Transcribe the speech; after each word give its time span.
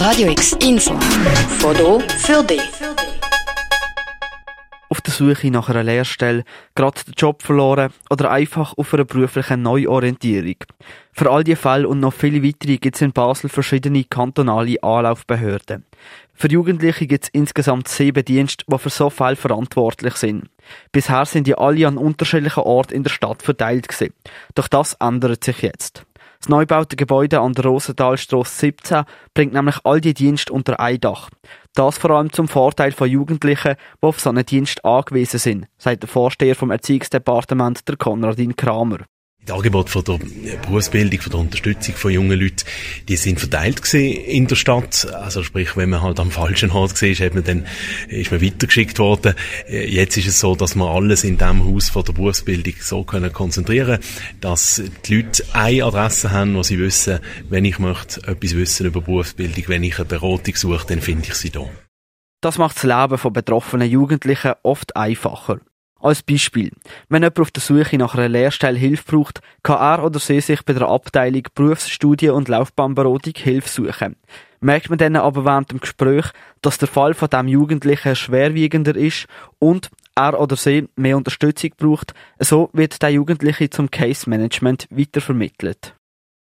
Radio 0.00 0.30
X 0.30 0.56
Info. 0.62 0.98
Foto 1.58 2.00
für 2.16 2.42
dich. 2.42 2.62
Auf 4.88 5.02
der 5.02 5.12
Suche 5.12 5.50
nach 5.50 5.68
einer 5.68 5.82
Lehrstelle, 5.84 6.44
gerade 6.74 7.04
den 7.04 7.12
Job 7.18 7.42
verloren 7.42 7.92
oder 8.08 8.30
einfach 8.30 8.72
auf 8.78 8.94
einer 8.94 9.04
beruflichen 9.04 9.60
Neuorientierung. 9.60 10.56
Für 11.12 11.30
all 11.30 11.44
diese 11.44 11.56
Fälle 11.56 11.86
und 11.86 12.00
noch 12.00 12.14
viele 12.14 12.42
weitere 12.42 12.78
gibt 12.78 12.96
es 12.96 13.02
in 13.02 13.12
Basel 13.12 13.50
verschiedene 13.50 14.04
kantonale 14.04 14.82
Anlaufbehörden. 14.82 15.84
Für 16.32 16.48
Jugendliche 16.48 17.06
gibt 17.06 17.24
es 17.24 17.30
insgesamt 17.34 17.88
sieben 17.88 18.24
Dienste, 18.24 18.64
die 18.66 18.78
für 18.78 18.88
so 18.88 19.10
Fälle 19.10 19.36
verantwortlich 19.36 20.14
sind. 20.14 20.48
Bisher 20.92 21.26
sind 21.26 21.46
die 21.46 21.58
alle 21.58 21.86
an 21.86 21.98
unterschiedlichen 21.98 22.62
Orten 22.62 22.94
in 22.94 23.02
der 23.02 23.10
Stadt 23.10 23.42
verteilt 23.42 23.88
gewesen. 23.88 24.14
Doch 24.54 24.66
das 24.66 24.94
ändert 24.94 25.44
sich 25.44 25.60
jetzt. 25.60 26.06
Das 26.40 26.48
neu 26.48 26.64
Gebäude 26.64 27.40
an 27.40 27.52
der 27.52 27.66
Rosenthalstrasse 27.66 28.60
17 28.60 29.04
bringt 29.34 29.52
nämlich 29.52 29.76
all 29.84 30.00
die 30.00 30.14
Dienste 30.14 30.54
unter 30.54 30.80
ein 30.80 30.98
Dach. 30.98 31.28
Das 31.74 31.98
vor 31.98 32.12
allem 32.12 32.32
zum 32.32 32.48
Vorteil 32.48 32.92
von 32.92 33.10
Jugendlichen, 33.10 33.74
die 34.02 34.06
auf 34.06 34.20
so 34.20 34.30
einen 34.30 34.46
Dienst 34.46 34.82
angewiesen 34.82 35.38
sind, 35.38 35.66
sagt 35.76 36.02
der 36.02 36.08
Vorsteher 36.08 36.56
vom 36.56 36.70
Erziehungsdepartement, 36.70 37.86
der 37.86 37.96
Konradin 37.98 38.56
Kramer. 38.56 39.00
Die 39.48 39.52
Angebote 39.52 39.90
von 39.90 40.04
der 40.04 40.18
Berufsbildung, 40.58 41.18
von 41.20 41.32
der 41.32 41.40
Unterstützung 41.40 41.94
von 41.94 42.10
jungen 42.12 42.38
Leuten, 42.38 42.62
die 43.08 43.16
sind 43.16 43.40
verteilt 43.40 43.94
in 43.94 44.46
der 44.46 44.54
Stadt. 44.54 45.06
Also 45.14 45.42
sprich, 45.42 45.78
wenn 45.78 45.88
man 45.88 46.02
halt 46.02 46.20
am 46.20 46.30
falschen 46.30 46.70
Ort 46.70 47.00
war, 47.00 47.08
ist 47.08 47.34
man 47.34 47.42
dann, 47.42 47.66
ist 48.08 48.30
man 48.30 48.42
weitergeschickt 48.42 48.98
worden. 48.98 49.34
Jetzt 49.66 50.18
ist 50.18 50.28
es 50.28 50.40
so, 50.40 50.54
dass 50.54 50.74
wir 50.74 50.86
alles 50.86 51.24
in 51.24 51.38
diesem 51.38 51.64
Haus 51.64 51.88
von 51.88 52.04
der 52.04 52.12
Berufsbildung 52.12 52.74
so 52.80 53.02
können 53.02 53.32
konzentrieren, 53.32 54.00
dass 54.42 54.82
die 55.06 55.22
Leute 55.22 55.42
eine 55.54 55.84
Adresse 55.84 56.30
haben, 56.30 56.54
wo 56.54 56.62
sie 56.62 56.78
wissen, 56.78 57.20
wenn 57.48 57.64
ich 57.64 57.78
möchte 57.78 58.20
etwas 58.28 58.54
wissen 58.54 58.86
über 58.86 59.00
Berufsbildung, 59.00 59.64
wenn 59.68 59.84
ich 59.84 59.96
eine 59.96 60.04
Beratung 60.04 60.54
suche, 60.54 60.86
dann 60.86 61.00
finde 61.00 61.28
ich 61.28 61.34
sie 61.34 61.50
da. 61.50 61.66
Das 62.42 62.58
macht 62.58 62.76
das 62.76 62.84
Leben 62.84 63.18
von 63.18 63.32
betroffenen 63.32 63.90
Jugendlichen 63.90 64.52
oft 64.62 64.96
einfacher. 64.96 65.60
Als 66.02 66.22
Beispiel, 66.22 66.72
wenn 67.10 67.22
jemand 67.22 67.40
auf 67.40 67.50
der 67.50 67.62
Suche 67.62 67.98
nach 67.98 68.14
einer 68.14 68.28
Lehrstelle 68.28 68.78
Hilfe 68.78 69.04
braucht, 69.06 69.40
kann 69.62 69.78
er 69.78 70.02
oder 70.02 70.18
sie 70.18 70.40
sich 70.40 70.64
bei 70.64 70.72
der 70.72 70.88
Abteilung 70.88 71.42
Berufsstudie 71.54 72.30
und 72.30 72.48
Laufbahnberatung 72.48 73.34
Hilfe 73.36 73.68
suchen. 73.68 74.16
Merkt 74.60 74.88
man 74.88 74.98
dann 74.98 75.16
aber 75.16 75.44
während 75.44 75.70
dem 75.70 75.80
Gespräch, 75.80 76.26
dass 76.62 76.78
der 76.78 76.88
Fall 76.88 77.12
von 77.12 77.28
dem 77.28 77.48
Jugendlichen 77.48 78.16
schwerwiegender 78.16 78.96
ist 78.96 79.26
und 79.58 79.90
er 80.14 80.40
oder 80.40 80.56
sie 80.56 80.88
mehr 80.96 81.16
Unterstützung 81.18 81.70
braucht, 81.76 82.14
so 82.38 82.70
wird 82.72 83.02
der 83.02 83.10
Jugendliche 83.10 83.68
zum 83.68 83.90
Case 83.90 84.28
Management 84.28 84.86
weitervermittelt. 84.90 85.94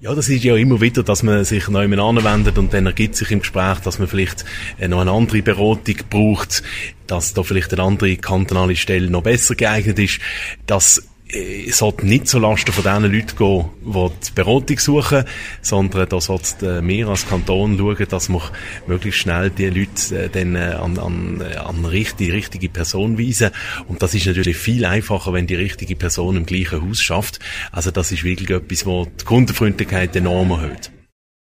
Ja, 0.00 0.12
das 0.12 0.28
ist 0.28 0.42
ja 0.42 0.56
immer 0.56 0.80
wieder, 0.80 1.04
dass 1.04 1.22
man 1.22 1.44
sich 1.44 1.68
neu 1.68 1.84
anwendet 1.84 2.58
und 2.58 2.74
dann 2.74 2.86
ergibt 2.86 3.14
sich 3.14 3.30
im 3.30 3.38
Gespräch, 3.38 3.78
dass 3.78 4.00
man 4.00 4.08
vielleicht 4.08 4.44
äh, 4.78 4.88
noch 4.88 5.00
eine 5.00 5.12
andere 5.12 5.40
Beratung 5.40 5.96
braucht, 6.10 6.64
dass 7.06 7.32
da 7.32 7.44
vielleicht 7.44 7.72
eine 7.72 7.84
andere 7.84 8.16
kantonale 8.16 8.74
Stelle 8.74 9.08
noch 9.08 9.22
besser 9.22 9.54
geeignet 9.54 10.00
ist. 10.00 10.18
Das 10.66 11.08
äh, 11.34 11.70
sollte 11.70 12.06
nicht 12.06 12.28
zu 12.28 12.38
Lasten 12.38 12.72
von 12.72 12.84
den 12.84 13.12
Leuten 13.12 13.36
gehen, 13.36 13.64
die 13.84 14.26
die 14.26 14.32
Beratung 14.34 14.78
suchen, 14.78 15.24
sondern 15.60 16.08
da 16.08 16.20
sollte 16.20 16.86
wir 16.86 17.08
als 17.08 17.28
Kanton 17.28 17.76
schauen, 17.78 18.06
dass 18.08 18.28
wir 18.28 18.42
möglichst 18.86 19.20
schnell 19.20 19.50
die 19.50 19.66
Leute 19.66 20.24
äh, 20.24 20.28
dann 20.28 20.56
äh, 20.56 20.74
an, 20.74 20.98
an, 20.98 21.42
an 21.42 21.90
die 22.18 22.30
richtige 22.30 22.68
Person 22.68 23.18
weisen. 23.18 23.50
Und 23.88 24.02
das 24.02 24.14
ist 24.14 24.26
natürlich 24.26 24.56
viel 24.56 24.84
einfacher, 24.84 25.32
wenn 25.32 25.46
die 25.46 25.54
richtige 25.54 25.96
Person 25.96 26.36
im 26.36 26.46
gleichen 26.46 26.86
Haus 26.88 27.00
schafft. 27.00 27.40
Also 27.72 27.90
das 27.90 28.12
ist 28.12 28.24
wirklich 28.24 28.50
etwas, 28.50 28.86
wo 28.86 29.06
die 29.06 29.24
Kundenfreundlichkeit 29.24 30.14
enorm 30.16 30.52
erhöht. 30.52 30.90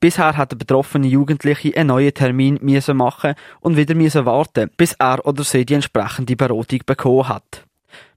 Bisher 0.00 0.36
hat 0.36 0.52
der 0.52 0.56
betroffene 0.56 1.06
Jugendliche 1.06 1.74
einen 1.74 1.88
neuen 1.88 2.12
Termin 2.12 2.58
müssen 2.60 2.98
machen 2.98 3.34
und 3.60 3.76
wieder 3.76 3.94
müssen 3.94 4.26
warten, 4.26 4.70
bis 4.76 4.92
er 4.98 5.24
oder 5.26 5.42
sie 5.42 5.64
die 5.64 5.74
entsprechende 5.74 6.36
Beratung 6.36 6.80
bekommen 6.84 7.28
hat. 7.28 7.65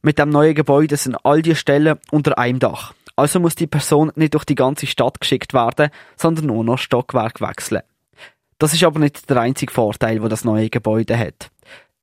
Mit 0.02 0.20
dem 0.20 0.30
neuen 0.30 0.56
Gebäude 0.56 0.98
sind 0.98 1.18
all 1.24 1.42
die 1.42 1.56
Stellen 1.56 1.98
unter 2.12 2.38
einem 2.38 2.60
Dach. 2.60 2.94
Also 3.16 3.40
muss 3.40 3.56
die 3.56 3.68
Person 3.68 4.12
nicht 4.16 4.34
durch 4.34 4.46
die 4.46 4.56
ganze 4.56 4.88
Stadt 4.88 5.20
geschickt 5.20 5.54
werden, 5.54 5.90
sondern 6.16 6.46
nur 6.46 6.64
noch 6.64 6.78
Stockwerk 6.78 7.42
wechseln. 7.42 7.82
Das 8.60 8.74
ist 8.74 8.84
aber 8.84 9.00
nicht 9.00 9.30
der 9.30 9.42
einzige 9.42 9.74
Vorteil, 9.74 10.22
wo 10.22 10.28
das 10.28 10.46
neue 10.46 10.70
Gebäude 10.70 11.18
hat. 11.18 11.50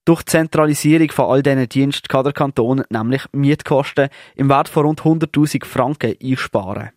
Durch 0.06 0.22
die 0.22 0.31
Zentralisierung 0.31 1.10
von 1.10 1.26
all 1.26 1.42
diesen 1.42 1.69
Diensten 1.69 2.06
kann 2.09 2.25
der 2.25 2.32
Kanton 2.32 2.84
nämlich 2.91 3.25
Mietkosten 3.32 4.08
im 4.37 4.48
Wert 4.48 4.69
von 4.69 4.87
rund 4.87 5.03
100.000 5.03 5.64
Franken 5.64 6.14
einsparen. 6.22 6.91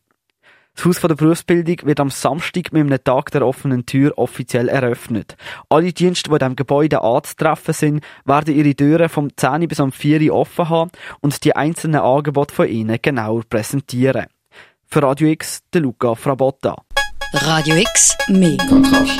Das 0.79 0.85
Haus 0.85 1.01
der 1.01 1.09
Berufsbildung 1.09 1.75
wird 1.84 2.00
am 2.00 2.09
Samstag 2.09 2.72
mit 2.72 2.84
einem 2.84 3.03
Tag 3.03 3.31
der 3.31 3.45
offenen 3.45 3.85
Tür 3.85 4.13
offiziell 4.17 4.69
eröffnet. 4.69 5.35
Alle 5.67 5.91
Dienste, 5.91 6.29
die 6.29 6.35
in 6.35 6.40
diesem 6.40 6.56
Gebäude 6.56 7.01
anzutreffen 7.01 7.73
sind, 7.73 8.03
werden 8.23 8.56
ihre 8.56 8.73
Türen 8.73 9.09
vom 9.09 9.28
10 9.35 9.67
bis 9.67 9.81
um 9.81 9.91
4 9.91 10.31
Uhr 10.31 10.40
offen 10.40 10.69
haben 10.69 10.91
und 11.19 11.44
die 11.44 11.53
einzelnen 11.53 12.00
Angebote 12.00 12.56
von 12.56 12.69
ihnen 12.69 12.97
genauer 13.01 13.44
präsentieren. 13.50 14.28
Für 14.85 15.03
Radio 15.03 15.28
X, 15.28 15.63
der 15.73 15.81
Luca 15.81 16.16
Frabotta. 16.16 16.78
Radio 17.34 17.75
X, 17.75 18.17
mehr 18.29 18.56
Kontrast. 18.69 19.19